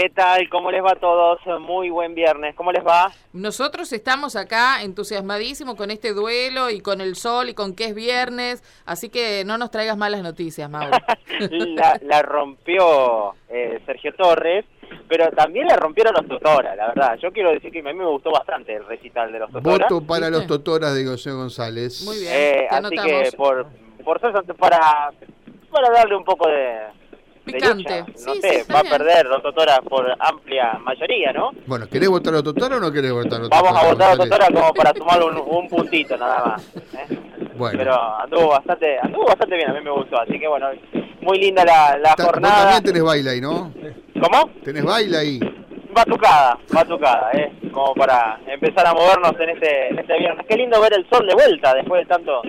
[0.00, 0.48] ¿Qué tal?
[0.48, 1.40] ¿Cómo les va a todos?
[1.60, 2.54] Muy buen viernes.
[2.54, 3.12] ¿Cómo les va?
[3.34, 7.94] Nosotros estamos acá entusiasmadísimos con este duelo y con el sol y con que es
[7.94, 10.96] viernes, así que no nos traigas malas noticias, Mauro.
[12.00, 14.64] la, rompió eh, Sergio Torres,
[15.06, 17.18] pero también la rompieron los Totoras, la verdad.
[17.18, 19.86] Yo quiero decir que a mí me gustó bastante el recital de los Totoras.
[19.90, 22.06] Voto para los Totoras de José González.
[22.06, 22.32] Muy bien.
[22.34, 23.66] Eh, así que por,
[24.02, 24.18] por
[24.56, 25.10] para,
[25.70, 26.99] para darle un poco de
[27.44, 28.04] Picante.
[28.26, 31.50] No sé, va a perder Totora por amplia mayoría, ¿no?
[31.66, 33.62] Bueno, ¿querés votar a Totora o no querés votar a Totora?
[33.62, 36.74] Vamos a votar a Totora como para tomar un, puntito nada más.
[36.74, 37.18] ¿eh?
[37.56, 37.78] Bueno.
[37.78, 40.20] Pero anduvo bastante, anduvo bastante bien, a mí me gustó.
[40.20, 40.68] Así que bueno,
[41.22, 42.54] muy linda la, la jornada.
[42.54, 43.72] Vos también tenés baile ahí, ¿no?
[44.20, 44.50] ¿Cómo?
[44.64, 45.40] Tenés baile ahí.
[45.92, 47.52] Batucada, batucada, ¿eh?
[47.72, 50.46] Como para empezar a movernos en este, en este viernes.
[50.46, 52.42] Qué lindo ver el sol de vuelta después de tanto,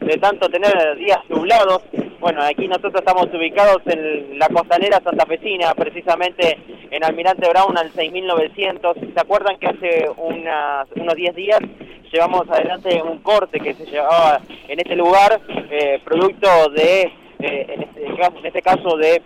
[0.00, 1.82] de tanto tener días nublados
[2.20, 6.58] bueno, aquí nosotros estamos ubicados en la costanera santafesina, precisamente
[6.90, 8.96] en Almirante Brown al 6900.
[9.14, 11.60] ¿Se acuerdan que hace unos 10 días
[12.12, 15.40] llevamos adelante un corte que se llevaba en este lugar,
[15.70, 17.02] eh, producto de,
[17.40, 19.20] eh, este en, este, caso, de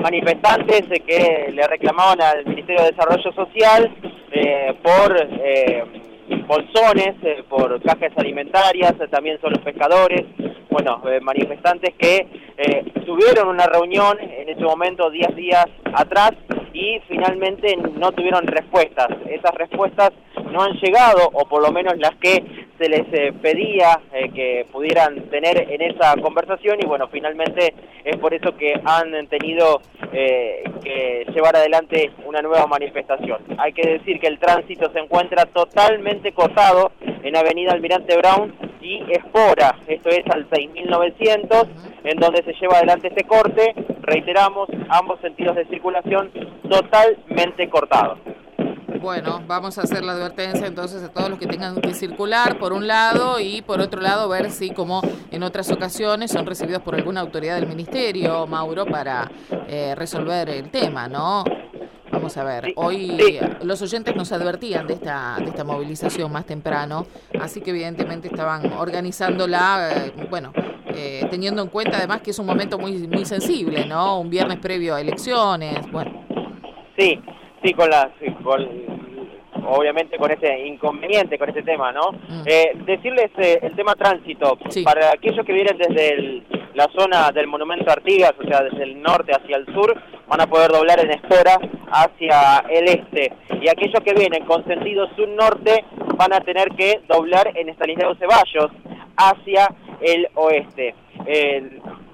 [0.00, 3.90] manifestantes que le reclamaban al Ministerio de Desarrollo Social
[4.32, 5.28] eh, por
[6.46, 7.14] bolsones,
[7.48, 10.22] por cajas alimentarias, también son los pescadores,
[10.72, 16.32] bueno, eh, manifestantes que eh, tuvieron una reunión en ese momento, 10 días atrás,
[16.72, 19.08] y finalmente no tuvieron respuestas.
[19.28, 20.10] Esas respuestas
[20.50, 24.00] no han llegado, o por lo menos las que se les eh, pedía
[24.34, 29.82] que pudieran tener en esa conversación, y bueno, finalmente es por eso que han tenido
[30.10, 33.38] que llevar adelante una nueva manifestación.
[33.58, 36.92] Hay que decir que el tránsito se encuentra totalmente cortado
[37.22, 41.68] en Avenida Almirante Brown y Espora, esto es al 6900,
[42.04, 46.30] en donde se lleva adelante este corte, reiteramos, ambos sentidos de circulación
[46.68, 48.18] totalmente cortados.
[49.00, 52.72] Bueno, vamos a hacer la advertencia entonces a todos los que tengan que circular, por
[52.72, 55.02] un lado, y por otro lado, ver si, como
[55.32, 59.28] en otras ocasiones, son recibidos por alguna autoridad del Ministerio, Mauro, para
[59.66, 61.42] eh, resolver el tema, ¿no?
[62.12, 63.18] Vamos a ver, hoy
[63.62, 67.06] los oyentes nos advertían de esta, de esta movilización más temprano,
[67.40, 70.52] así que evidentemente estaban organizándola, eh, bueno,
[70.94, 74.20] eh, teniendo en cuenta además que es un momento muy, muy sensible, ¿no?
[74.20, 76.12] Un viernes previo a elecciones, bueno.
[76.98, 77.18] Sí,
[77.64, 78.08] sí, con las,
[78.44, 78.60] con,
[79.66, 82.12] obviamente con ese inconveniente, con ese tema, ¿no?
[82.12, 82.42] Mm.
[82.44, 86.42] Eh, decirles el tema tránsito, para aquellos que vienen desde
[86.74, 89.98] la zona del Monumento Artigas, o sea, desde el norte hacia el sur,
[90.32, 91.58] van a poder doblar en espora
[91.90, 93.34] hacia el este.
[93.60, 95.84] Y aquellos que vienen con sentido sur-norte
[96.16, 98.70] van a tener que doblar en Estanislao Ceballos
[99.14, 99.68] hacia
[100.00, 100.94] el oeste.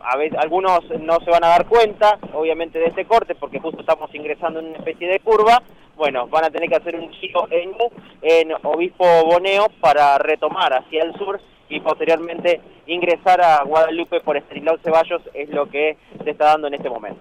[0.00, 3.80] a veces, algunos no se van a dar cuenta, obviamente, de este corte, porque justo
[3.80, 5.62] estamos ingresando en una especie de curva.
[5.94, 7.74] Bueno, van a tener que hacer un giro en,
[8.22, 11.38] en Obispo Boneo para retomar hacia el sur
[11.68, 16.74] y posteriormente ingresar a Guadalupe por Estanislao Ceballos, es lo que se está dando en
[16.74, 17.20] este momento.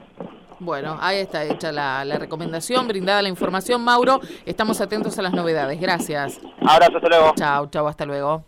[0.60, 3.84] Bueno, ahí está hecha la, recomendación, brindada la información.
[3.84, 5.80] Mauro, estamos atentos a las novedades.
[5.80, 6.40] Gracias.
[6.62, 7.34] Abrazo, hasta luego.
[7.36, 8.44] Chao, chao, hasta luego.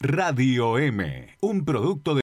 [0.00, 2.20] Radio M, un producto de...